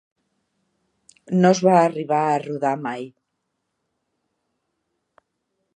No 1.41 1.51
es 1.55 1.61
va 1.67 1.75
arribar 1.81 2.23
a 2.31 2.41
rodar 2.45 2.73
mai. 2.87 3.07